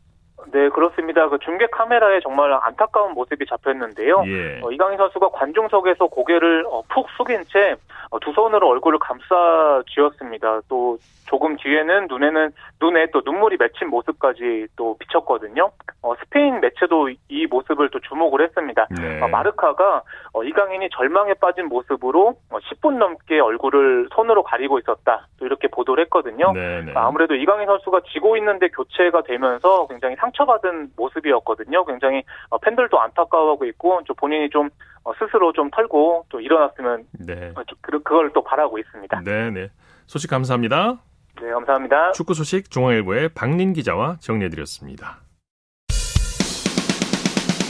[0.52, 1.30] 네, 그렇습니다.
[1.30, 4.24] 그 중계 카메라에 정말 안타까운 모습이 잡혔는데요.
[4.26, 4.62] 예.
[4.64, 7.76] 어, 이강인 선수가 관중석에서 고개를 어, 푹 숙인 채
[8.22, 10.62] 두 손으로 얼굴을 감싸 쥐었습니다.
[10.68, 10.98] 또
[11.28, 12.50] 조금 뒤에는 눈에는
[12.82, 15.70] 눈에 또 눈물이 맺힌 모습까지 또 비쳤거든요.
[16.02, 18.88] 어, 스페인 매체도 이 모습을 또 주목을 했습니다.
[19.00, 19.22] 네.
[19.22, 20.02] 어, 마르카가
[20.34, 25.28] 어, 이강인이 절망에 빠진 모습으로 어, 10분 넘게 얼굴을 손으로 가리고 있었다.
[25.38, 26.52] 또 이렇게 보도를 했거든요.
[26.54, 26.94] 네, 네.
[26.96, 31.86] 아무래도 이강인 선수가 지고 있는데 교체가 되면서 굉장히 상 처받은 모습이었거든요.
[31.86, 34.70] 굉장히 어, 팬들도 안타까워하고 있고 좀 본인이 좀
[35.04, 37.52] 어, 스스로 좀 털고 또 일어났으면 네.
[37.56, 39.22] 어, 좀 그- 그걸 또 바라고 있습니다.
[39.26, 39.70] 네, 네.
[40.08, 41.00] 소식 감사합니다.
[41.42, 42.12] 네, 감사합니다.
[42.14, 45.20] 축구 소식 중앙일보의 박린 기자와 정리해드렸습니다.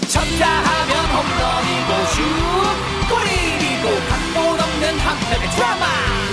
[0.10, 2.22] 쳤다 하면 홈런이고 슛
[3.10, 5.86] 골이고 각본 없는 한편의 드라마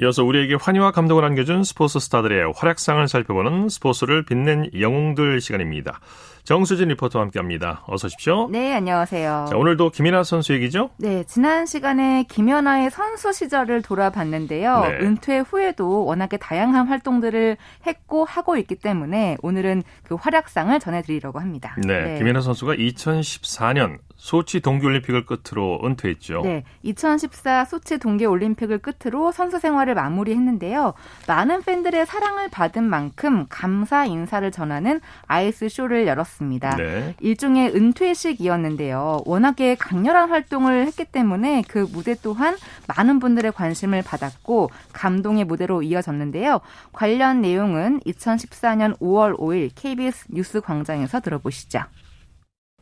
[0.00, 6.00] 이어서 우리에게 환희와 감동을 안겨준 스포츠 스타들의 활약상을 살펴보는 스포츠를 빛낸 영웅들 시간입니다.
[6.42, 7.84] 정수진 리포터와 함께합니다.
[7.86, 8.48] 어서 오십시오.
[8.50, 9.46] 네, 안녕하세요.
[9.48, 10.90] 자, 오늘도 김이나 선수 얘기죠?
[10.98, 14.80] 네, 지난 시간에 김연아의 선수 시절을 돌아봤는데요.
[14.80, 14.98] 네.
[15.00, 21.76] 은퇴 후에도 워낙에 다양한 활동들을 했고 하고 있기 때문에 오늘은 그 활약상을 전해드리려고 합니다.
[21.86, 26.40] 네, 김연아 선수가 2014년 소치 동계올림픽을 끝으로 은퇴했죠.
[26.44, 30.94] 네, 2014 소치 동계올림픽을 끝으로 선수 생활을 마무리했는데요.
[31.28, 36.76] 많은 팬들의 사랑을 받은 만큼 감사 인사를 전하는 아이스 쇼를 열었습니다.
[36.76, 37.14] 네.
[37.20, 39.24] 일종의 은퇴식이었는데요.
[39.26, 42.56] 워낙에 강렬한 활동을 했기 때문에 그 무대 또한
[42.96, 46.60] 많은 분들의 관심을 받았고 감동의 무대로 이어졌는데요.
[46.92, 51.80] 관련 내용은 2014년 5월 5일 KBS 뉴스 광장에서 들어보시죠.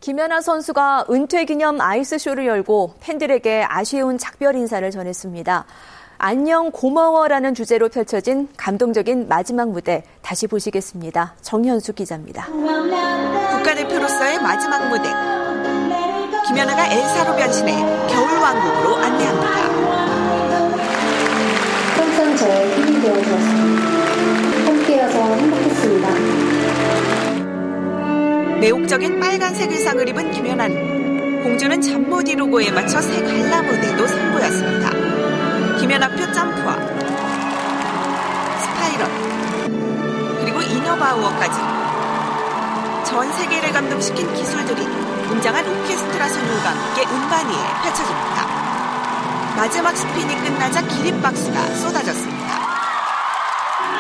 [0.03, 5.65] 김연아 선수가 은퇴 기념 아이스쇼를 열고 팬들에게 아쉬운 작별 인사를 전했습니다.
[6.19, 11.37] 안녕 고마워라는 주제로 펼쳐진 감동적인 마지막 무대 다시 보시겠습니다.
[11.43, 12.47] 정현수 기자입니다.
[12.47, 15.09] 국가대표로서의 마지막 무대.
[16.49, 17.73] 김연아가 엘사로 변신해
[18.09, 19.72] 겨울왕국으로 안내합니다.
[28.63, 34.91] 매혹적인 빨간색 의상을 입은 김연아는 공주는 잠 못 이루고에 맞춰 새 갈라 무대도 선보였습니다.
[35.81, 36.77] 김연아표 점프와
[38.61, 39.09] 스파이럴
[40.39, 41.59] 그리고 이나바우어까지
[43.11, 48.47] 전 세계를 감동시킨 기술들이 웅장한 오케스트라 선율과 함께 은반 위에 펼쳐집니다.
[49.57, 52.63] 마지막 스핀이 끝나자 기립박수가 쏟아졌습니다.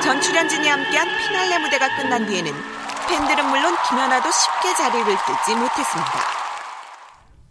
[0.04, 2.52] 전 출연진이 함께한 피날레 무대가 끝난 뒤에는
[3.12, 6.41] 팬들은 물론 김연아도 쉽게 자리를 뜨지 못했습니다.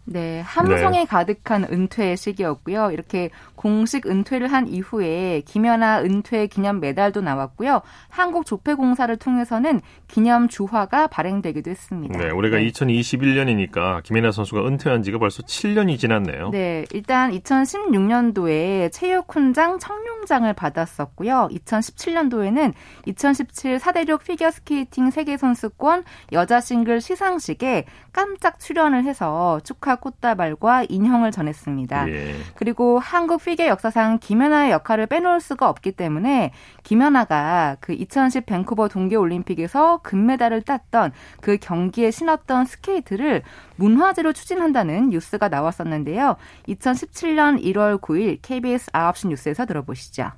[0.04, 1.04] 네, 함성에 네.
[1.04, 2.90] 가득한 은퇴의 시기였고요.
[2.90, 7.82] 이렇게 공식 은퇴를 한 이후에 김연아 은퇴 기념 메달도 나왔고요.
[8.08, 12.18] 한국 조폐공사를 통해서는 기념 주화가 발행되기도 했습니다.
[12.18, 12.68] 네, 올해가 네.
[12.68, 16.50] 2021년이니까 김연아 선수가 은퇴한 지가 벌써 7년이 지났네요.
[16.50, 21.48] 네, 일단 2016년도에 체육훈장 청룡장을 받았었고요.
[21.52, 22.72] 2017년도에는
[23.06, 32.08] 2017 사대륙 피겨스케이팅 세계선수권 여자 싱글 시상식에 깜짝 출연을 해서 축하 꽃다발과 인형을 전했습니다.
[32.10, 32.34] 예.
[32.54, 36.52] 그리고 한국 피겨 역사상 김연아의 역할을 빼놓을 수가 없기 때문에
[36.82, 43.42] 김연아가 그 2010 밴쿠버 동계올림픽에서 금메달을 땄던 그 경기에 신었던 스케이트를
[43.76, 46.36] 문화재로 추진한다는 뉴스가 나왔었는데요.
[46.68, 50.32] 2017년 1월 9일 KBS 9시 뉴스에서 들어보시죠.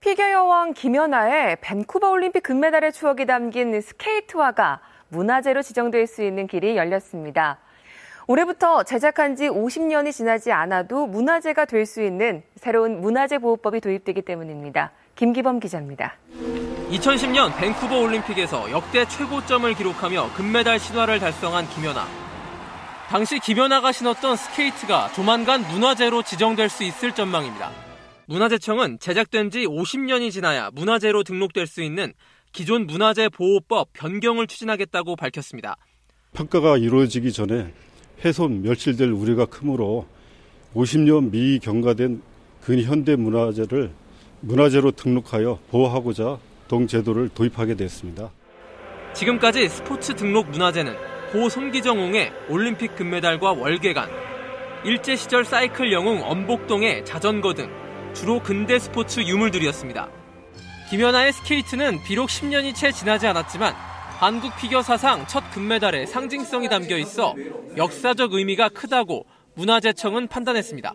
[0.00, 7.58] 피겨 여왕 김연아의 밴쿠버 올림픽 금메달의 추억이 담긴 스케이트화가 문화재로 지정될 수 있는 길이 열렸습니다.
[8.26, 14.90] 올해부터 제작한 지 50년이 지나지 않아도 문화재가 될 수 있는 새로운 문화재 보호법이 도입되기 때문입니다.
[15.16, 16.16] 김기범 기자입니다.
[16.90, 22.06] 2010년 밴쿠버 올림픽에서 역대 최고점을 기록하며 금메달 신화를 달성한 김연아.
[23.08, 27.70] 당시 김연아가 신었던 스케이트가 조만간 문화재로 지정될 수 있을 전망입니다.
[28.26, 32.14] 문화재청은 제작된 지 50년이 지나야 문화재로 등록될 수 있는
[32.52, 35.76] 기존 문화재 보호법 변경을 추진하겠다고 밝혔습니다.
[36.32, 37.72] 평가가 이루어지기 전에
[38.22, 40.06] 훼손, 멸실될 우려가 크므로
[40.74, 42.22] 50년 미경과된
[42.62, 43.90] 근현대 문화재를
[44.40, 48.30] 문화재로 등록하여 보호하고자 동제도를 도입하게 됐습니다.
[49.14, 50.94] 지금까지 스포츠 등록 문화재는
[51.32, 54.08] 고 손기정웅의 올림픽 금메달과 월계관,
[54.84, 57.70] 일제 시절 사이클 영웅 엄복동의 자전거 등
[58.14, 60.08] 주로 근대 스포츠 유물들이었습니다.
[60.90, 63.74] 김연아의 스케이트는 비록 10년이 채 지나지 않았지만
[64.24, 67.34] 한국 피겨 사상 첫 금메달에 상징성이 담겨 있어
[67.76, 70.94] 역사적 의미가 크다고 문화재청은 판단했습니다.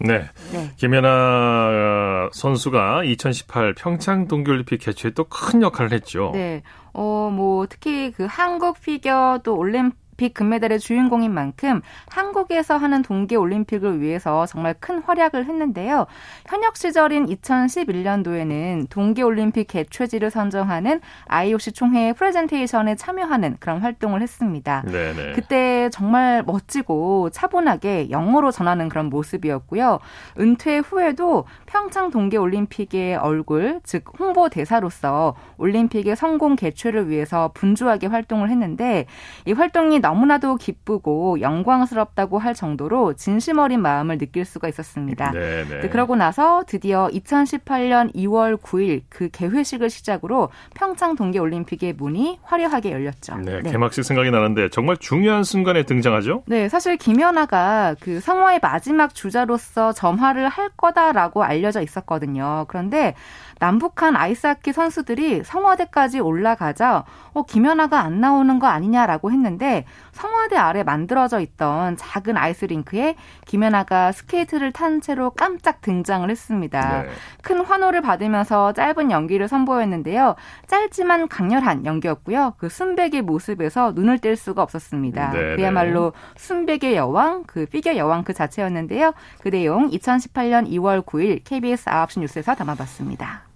[0.00, 0.28] 네.
[0.52, 0.72] 네.
[0.76, 6.32] 김연아 선수가 2018 평창 동계올림픽 개최에 또 큰 역할을 했죠.
[6.34, 6.64] 네.
[6.92, 13.36] 어, 뭐, 특히 그 한국 피겨 또 올림픽 올림픽 금메달의 주인공인 만큼 한국에서 하는 동계
[13.36, 16.06] 올림픽을 위해서 정말 큰 활약을 했는데요.
[16.46, 24.82] 현역 시절인 2011년도에는 동계 올림픽 개최지를 선정하는 IOC 총회 프레젠테이션에 참여하는 그런 활동을 했습니다.
[24.86, 25.32] 네네.
[25.34, 30.00] 그때 정말 멋지고 차분하게 영어로 전하는 그런 모습이었고요.
[30.40, 38.50] 은퇴 후에도 평창 동계 올림픽의 얼굴, 즉 홍보 대사로서 올림픽의 성공 개최를 위해서 분주하게 활동을
[38.50, 39.06] 했는데
[39.46, 45.32] 이 활동이 너무나도 기쁘고 영광스럽다고 할 정도로 진심 어린 마음을 느낄 수가 있었습니다.
[45.32, 45.88] 네, 네.
[45.90, 53.36] 그러고 나서 드디어 2018년 2월 9일 그 개회식을 시작으로 평창 동계올림픽의 문이 화려하게 열렸죠.
[53.36, 53.70] 네, 네.
[53.70, 56.44] 개막식 생각이 나는데 정말 중요한 순간에 등장하죠?
[56.46, 62.64] 네, 사실 김연아가 그 성화의 마지막 주자로서 점화를 할 거다라고 알려져 있었거든요.
[62.68, 63.14] 그런데
[63.60, 71.40] 남북한 아이스하키 선수들이 성화대까지 올라가자 어, 김연아가 안 나오는 거 아니냐라고 했는데 성화대 아래 만들어져
[71.40, 77.02] 있던 작은 아이스링크에 김연아가 스케이트를 탄 채로 깜짝 등장을 했습니다.
[77.02, 77.08] 네.
[77.42, 80.34] 큰 환호를 받으면서 짧은 연기를 선보였는데요.
[80.66, 82.54] 짧지만 강렬한 연기였고요.
[82.58, 85.30] 그 순백의 모습에서 눈을 뗄 수가 없었습니다.
[85.30, 85.56] 네, 네.
[85.56, 89.12] 그야말로 순백의 여왕, 그 피겨 여왕 그 자체였는데요.
[89.40, 93.48] 그 내용 2018년 2월 9일 KBS 9시 뉴스에서 담아봤습니다.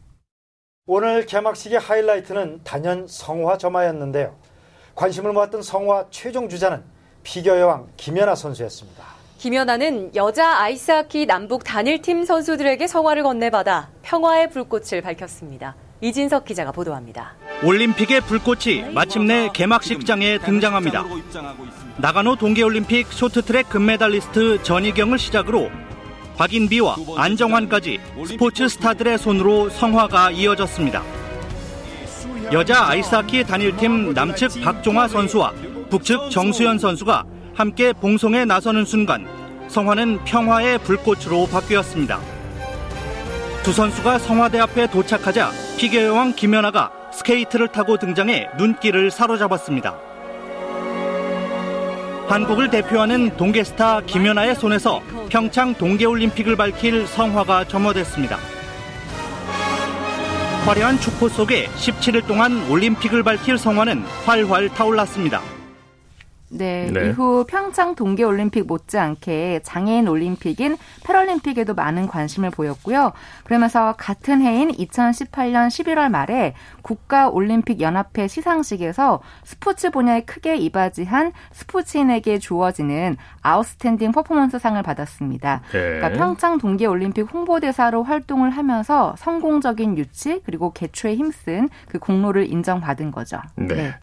[0.87, 4.37] 오늘 개막식의 하이라이트는 단연 성화 점화였는데요.
[4.95, 6.83] 관심을 모았던 성화 최종 주자는
[7.23, 9.05] 피겨 여왕 김연아 선수였습니다.
[9.39, 15.75] 김연아는 여자 아이스하키 남북 단일팀 선수들에게 성화를 건네받아 평화의 불꽃을 밝혔습니다.
[16.01, 17.35] 이진석 기자가 보도합니다.
[17.65, 21.05] 올림픽의 불꽃이 마침내 개막식장에 등장합니다.
[21.97, 25.71] 나가노 동계올림픽 쇼트트랙 금메달리스트 전희경을 시작으로
[26.37, 31.22] 박인비와 안정환까지 스포츠 스타들의 손으로 성화가 이어졌습니다.
[32.53, 35.53] 여자 아이스하키 단일팀 남측 박종아 선수와
[35.89, 39.27] 북측 정수현 선수가 함께 봉송에 나서는 순간
[39.69, 42.21] 성화는 평화의 불꽃으로 바뀌었습니다.
[43.63, 49.97] 두 선수가 성화대 앞에 도착하자 피겨 여왕 김연아가 스케이트를 타고 등장해 눈길을 사로잡았습니다.
[52.29, 58.52] 한국을 대표하는 동계 스타 김연아의 손에서 평창 동계올림픽을 밝힐 성화가 점화됐습니다.
[60.65, 65.52] 화려한 축포 속에 17일 동안 올림픽을 밝힐 성화는 활활 타올랐습니다.
[66.53, 67.09] 네, 네.
[67.09, 73.13] 이후 평창 동계올림픽 못지않게 장애인 올림픽인 패럴림픽에도 많은 관심을 보였고요.
[73.45, 84.13] 그러면서 같은 해인 2018년 11월 말에 국가올림픽연합회 시상식에서 스포츠 분야에 크게 이바지한 스포츠인에게 주어지는 Outstanding
[84.13, 85.63] Performance 상을 받았습니다.
[85.73, 85.79] 네.
[85.79, 93.41] 그러니까 평창 동계올림픽 홍보대사로 활동을 하면서 성공적인 유치 그리고 개최에 힘쓴 그 공로를 인정받은 거죠.
[93.57, 93.95] 네.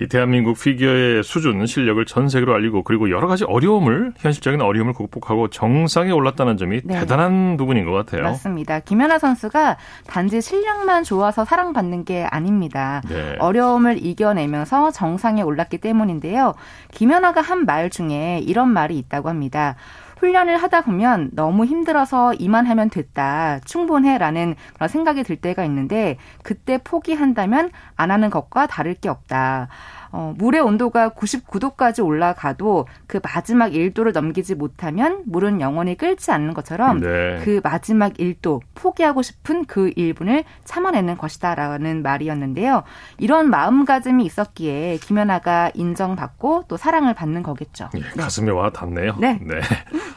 [0.00, 5.48] 이 대한민국 피겨의 수준, 실력을 전 세계로 알리고 그리고 여러 가지 어려움을 현실적인 어려움을 극복하고
[5.48, 7.00] 정상에 올랐다는 점이 네.
[7.00, 8.22] 대단한 부분인 것 같아요.
[8.22, 8.80] 맞습니다.
[8.80, 9.76] 김연아 선수가
[10.06, 13.02] 단지 실력만 좋아서 사랑받는 게 아닙니다.
[13.08, 13.36] 네.
[13.38, 16.54] 어려움을 이겨내면서 정상에 올랐기 때문인데요.
[16.92, 19.76] 김연아가 한 말 중에 이런 말이 있다고 합니다.
[20.22, 26.78] 훈련을 하다 보면 너무 힘들어서 이만 하면 됐다, 충분해라는 그런 생각이 들 때가 있는데 그때
[26.78, 29.66] 포기한다면 안 하는 것과 다를 게 없다.
[30.12, 37.00] 어, 물의 온도가 99도까지 올라가도 그 마지막 1도를 넘기지 못하면 물은 영원히 끓지 않는 것처럼
[37.00, 37.40] 네.
[37.42, 42.84] 그 마지막 1도 포기하고 싶은 그 1분을 참아내는 것이다라는 말이었는데요.
[43.18, 47.88] 이런 마음가짐이 있었기에 김연아가 인정받고 또 사랑을 받는 거겠죠.
[47.96, 49.16] 예, 가슴에 와 닿네요.
[49.18, 49.40] 네.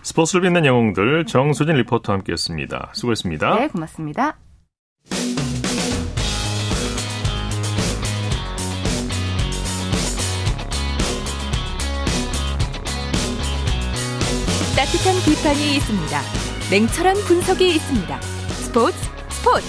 [0.04, 2.90] 스포츠를 빛낸 영웅들 정수진 리포터와 함께했습니다.
[2.94, 3.56] 수고했습니다.
[3.56, 4.36] 네, 고맙습니다.
[14.86, 16.20] 따뜻한 비판이 있습니다.
[16.70, 18.22] 냉철한 분석이 있습니다.
[18.22, 18.96] 스포츠
[19.30, 19.66] 스포츠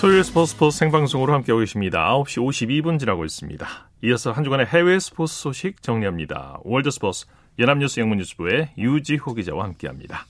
[0.00, 2.08] 토요일 스포츠 스포츠 생방송으로 함께하고 계십니다.
[2.14, 3.66] 9시 52분 지나고 있습니다.
[4.04, 6.60] 이어서 한 주간의 해외 스포츠 소식 정리합니다.
[6.62, 7.26] 월드 스포츠
[7.58, 10.26] 연합뉴스 영문뉴스부의 유지호 기자와 함께합니다.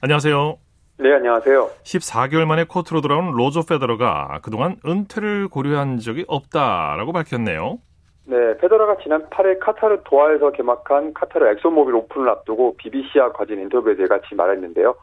[0.00, 0.58] 안녕하세요.
[0.98, 1.70] 네, 안녕하세요.
[1.84, 7.78] 14개월 만에 코트로 돌아온 로저 페더러가 그동안 은퇴를 고려한 적이 없다라고 밝혔네요.
[8.26, 14.34] 네, 페더러가 지난 8일 카타르 도하에서 개막한 카타르 엑손모빌 오픈을 앞두고 BBC와 가진 인터뷰에서 이같이
[14.34, 14.94] 말했는데요.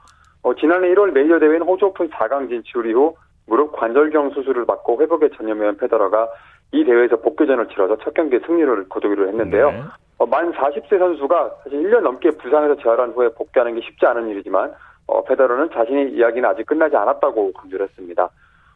[0.43, 5.29] 어, 지난해 1월 메이저 대회인 호주 오픈 4강 진출 이후 무릎 관절경 수술을 받고 회복에
[5.37, 6.29] 전념한 페더러가
[6.71, 9.71] 이 대회에서 복귀전을 치러서 첫 경기 승리를 거두기도 했는데요.
[9.71, 9.81] 네.
[10.17, 14.73] 어, 만 40세 선수가 사실 1년 넘게 부상에서 재활한 후에 복귀하는 게 쉽지 않은 일이지만
[15.05, 18.29] 어, 페더러는 자신의 이야기는 아직 끝나지 않았다고 강조를 했습니다.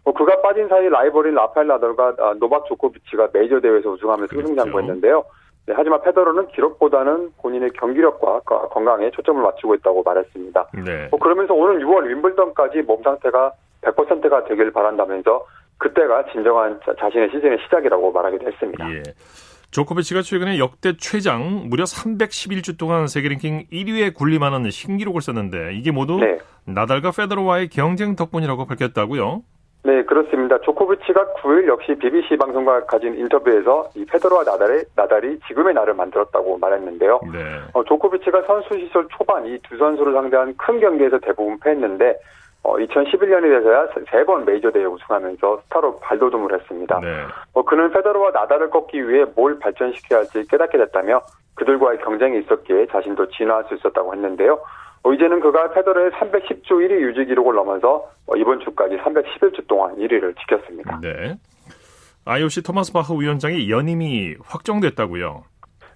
[0.05, 5.23] 어, 그가 빠진 사이 라이벌인 라파엘 나달과 아, 노박 조코비치가 메이저 대회에서 우승하며 승승장구했는데요.
[5.67, 10.67] 네, 하지만 페더러는 기록보다는 본인의 경기력과 거- 건강에 초점을 맞추고 있다고 말했습니다.
[10.85, 11.09] 네.
[11.11, 15.43] 어, 그러면서 오는 6월 윈블던까지 몸 상태가 100%가 되길 바란다면서
[15.79, 18.89] 그때가 진정한 자, 자신의 시즌의 시작이라고 말하기도 했습니다.
[18.93, 19.01] 예.
[19.71, 26.17] 조코비치가 최근에 역대 최장 무려 311주 동안 세계 랭킹 1위에 군림하는 신기록을 썼는데 이게 모두
[26.19, 26.37] 네.
[26.65, 29.41] 나달과 페더러와의 경쟁 덕분이라고 밝혔다고요.
[29.85, 30.57] 네, 그렇습니다.
[30.61, 37.19] 조코비치가 9일 역시 BBC 방송과 가진 인터뷰에서 이 페더러와 나달의, 나달이 지금의 나를 만들었다고 말했는데요.
[37.31, 37.39] 네.
[37.73, 42.17] 어, 조코비치가 선수 시절 초반 이 두 선수를 상대한 큰 경기에서 대부분 패했는데
[42.63, 46.99] 어, 2011년이 돼서야 세 번 메이저 대회 우승하면서 스타로 발돋움을 했습니다.
[47.01, 47.07] 네.
[47.53, 51.21] 어, 그는 페더러와 나달을 꺾기 위해 뭘 발전시켜야 할지 깨닫게 됐다며
[51.53, 54.59] 그들과의 경쟁이 있었기에 자신도 진화할 수 있었다고 했는데요.
[55.05, 60.35] 어, 이제는 그가 페더러의 310주 1위 유지 기록을 넘어서 어, 이번 주까지 311주 동안 1위를
[60.39, 60.99] 지켰습니다.
[60.99, 61.35] 네.
[62.25, 65.43] IOC 토마스 바흐 위원장이 연임이 확정됐다고요.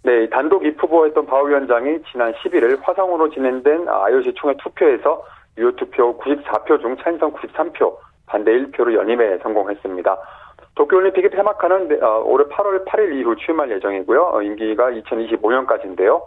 [0.04, 5.24] 네, 이 단독 입후보였던 바 위원장이 지난 11일 화상으로 진행된 IOC 총회 투표에서
[5.58, 10.18] 유효 투표 94표 중 찬성 93표, 반대 1표로 연임에 성공했습니다.
[10.76, 14.22] 도쿄올림픽이 폐막하는 어, 올해 8월 8일 이후 취임할 예정이고요.
[14.34, 16.22] 어, 임기가 2025년까지인데요.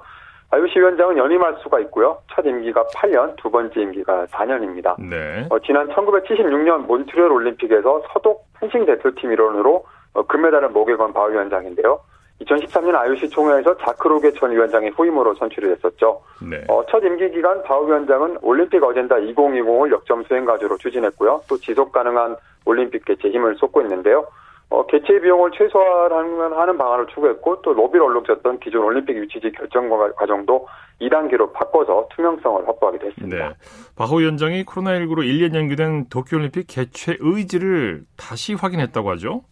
[0.52, 2.18] IOC 위원장은 연임할 수가 있고요.
[2.30, 4.94] 첫 임기가 8년, 두 번째 임기가 4년입니다.
[5.00, 5.46] 네.
[5.48, 12.00] 어, 지난 1976년 몬트리올 올림픽에서 서독 펜싱 대표팀 일원으로 어, 금메달을 목에 건 바 위원장인데요.
[12.42, 16.20] 2013년 IOC 총회에서 자크로게 전 위원장의 후임으로 선출이 됐었죠.
[16.42, 16.62] 네.
[16.68, 21.42] 어, 첫 임기 기간 바우 위원장은 올림픽 어젠다 2020을 역점 수행 과제로 추진했고요.
[21.48, 22.36] 또 지속 가능한
[22.66, 24.26] 올림픽 개최 힘을 쏟고 있는데요.
[24.72, 30.66] 어, 개최 비용을 최소화하는 하는 방안을 추구했고 또 로비를 얼룩졌던 기존 올림픽 유치지 결정 과정도
[30.98, 33.48] 2단계로 바꿔서 투명성을 확보하기도 했습니다.
[33.48, 33.54] 네.
[33.96, 39.42] 바흐 위원장이 코로나19로 1년 연기된 도쿄올림픽 개최 의지를 다시 확인했다고 하죠.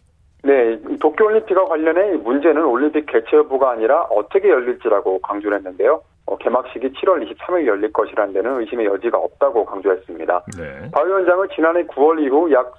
[0.43, 6.01] 네, 도쿄올림픽과 관련해 문제는 올림픽 개최 여부가 아니라 어떻게 열릴지라고 강조를 했는데요.
[6.25, 10.43] 어, 개막식이 7월 23일 열릴 것이라는 데는 의심의 여지가 없다고 강조했습니다.
[10.57, 10.91] 네.
[10.91, 12.73] 바 위원장은 지난해 9월 이후 약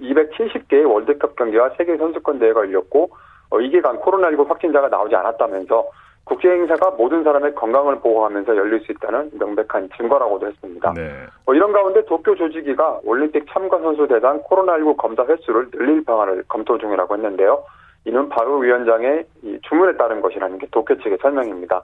[0.00, 3.10] 270개의 월드컵 경기와 세계 선수권 대회가 열렸고
[3.50, 5.86] 어, 이 기간 코로나19 확진자가 나오지 않았다면서
[6.24, 10.92] 국제 행사가 모든 사람의 건강을 보호하면서 열릴 수 있다는 명백한 증거라고도 했습니다.
[10.94, 11.12] 네.
[11.44, 16.78] 어, 이런 가운데 도쿄 조직위가 올림픽 참가 선수 대상 코로나19 검사 횟수를 늘릴 방안을 검토
[16.78, 17.62] 중이라고 했는데요.
[18.06, 19.24] 이는 바로 위원장의
[19.62, 21.82] 주문에 따른 것이라는 게 도쿄 측의 설명입니다.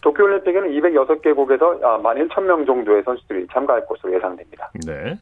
[0.00, 4.70] 도쿄올림픽에는 206개국에서 11,000명 정도의 선수들이 참가할 것으로 예상됩니다.
[4.86, 5.16] 네.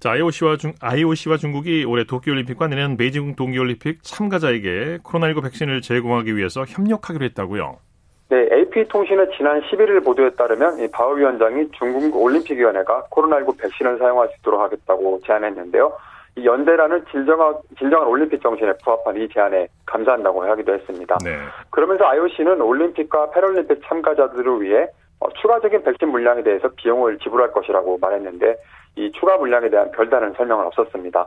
[0.00, 6.64] 자, IOC와, 중, IOC와 중국이 올해 도쿄올림픽과 내년 베이징 동계올림픽 참가자에게 코로나19 백신을 제공하기 위해서
[6.66, 7.78] 협력하기로 했다고요?
[8.28, 14.34] 네, AP통신의 지난 11일 보도에 따르면 이 바우 위원장이 중국 올림픽위원회가 코로나19 백신을 사용할 수
[14.40, 15.92] 있도록 하겠다고 제안했는데요.
[16.36, 21.18] 이 연대라는 진정한, 진정한 올림픽 정신에 부합한 이 제안에 감사한다고 하기도 했습니다.
[21.24, 21.36] 네.
[21.70, 24.88] 그러면서 IOC는 올림픽과 패럴림픽 참가자들을 위해
[25.20, 28.56] 어, 추가적인 백신 물량에 대해서 비용을 지불할 것이라고 말했는데
[28.96, 31.26] 이 추가 물량에 대한 별다른 설명은 없었습니다.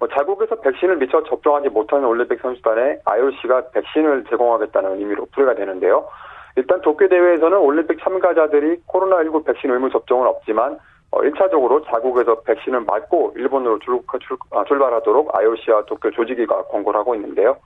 [0.00, 6.08] 뭐 자국에서 백신을 미처 접종하지 못하는 올림픽 선수단에 IOC가 백신을 제공하겠다는 의미로 풀이가 되는데요.
[6.56, 10.78] 일단 도쿄 대회에서는 올림픽 참가자들이 코로나19 백신 의무 접종은 없지만
[11.10, 17.14] 어, 1차적으로 자국에서 백신을 맞고 일본으로 출, 출, 아, 출발하도록 IOC와 도쿄 조직위가 권고를 하고
[17.14, 17.56] 있는데요.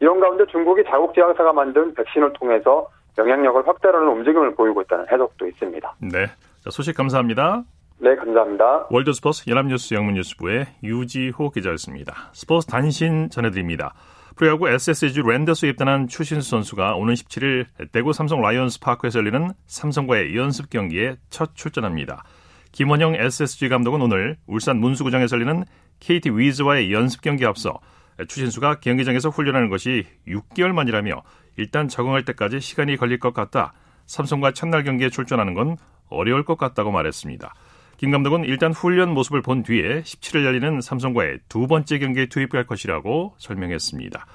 [0.00, 5.94] 이런 가운데 중국이 자국 제약사가 만든 백신을 통해서 영향력을 확대하는 움직임을 보이고 있다는 해석도 있습니다.
[6.00, 6.26] 네.
[6.62, 7.64] 자, 소식 감사합니다.
[8.00, 8.86] 네, 감사합니다.
[8.90, 12.30] 월드스포츠 연합뉴스 영문뉴스부의 유지호 기자였습니다.
[12.32, 13.92] 스포츠 단신 전해드립니다.
[14.36, 20.70] 프로야구 SSG 랜더스에 입단한 추신수 선수가 오는 17일 대구 삼성 라이온스 파크에서 열리는 삼성과의 연습
[20.70, 22.22] 경기에 첫 출전합니다.
[22.72, 25.64] 김원영 SSG 감독은 오늘 울산 문수구장에서 열리는
[26.00, 27.78] KT 위즈와의 연습 경기에 앞서
[28.26, 31.22] 추신수가 경기장에서 훈련하는 것이 6개월 만이라며
[31.56, 33.72] 일단 적응할 때까지 시간이 걸릴 것 같다.
[34.06, 35.76] 삼성과 첫날 경기에 출전하는 건
[36.08, 37.54] 어려울 것 같다고 말했습니다.
[37.96, 43.34] 김 감독은 일단 훈련 모습을 본 뒤에 17일 열리는 삼성과의 두 번째 경기에 투입할 것이라고
[43.38, 44.26] 설명했습니다.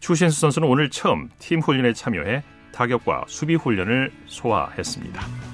[0.00, 5.53] 추신수 선수는 오늘 처음 팀 훈련에 참여해 타격과 수비 훈련을 소화했습니다.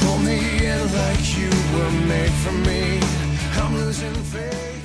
[0.00, 3.00] Pull me in like you were made for me.
[3.60, 4.77] I'm losing faith.